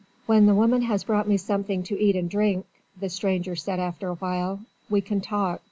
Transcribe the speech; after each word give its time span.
"When 0.25 0.47
the 0.47 0.55
woman 0.55 0.81
has 0.81 1.03
brought 1.03 1.27
me 1.27 1.37
something 1.37 1.83
to 1.83 1.99
eat 2.01 2.15
and 2.15 2.27
drink," 2.27 2.65
the 2.99 3.07
stranger 3.07 3.55
said 3.55 3.77
after 3.79 4.07
a 4.07 4.15
while, 4.15 4.61
"we 4.89 4.99
can 4.99 5.21
talk. 5.21 5.59